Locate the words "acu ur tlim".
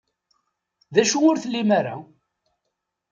1.01-1.69